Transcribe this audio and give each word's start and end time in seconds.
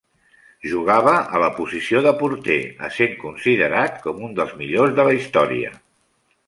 Jugava 0.69 1.11
a 1.17 1.41
la 1.43 1.49
posició 1.57 2.01
de 2.07 2.13
porter, 2.23 2.57
essent 2.89 3.15
considerat 3.27 4.01
com 4.09 4.27
un 4.31 4.35
dels 4.43 4.59
millors 4.63 4.99
de 5.01 5.09
la 5.11 5.19
història. 5.21 5.73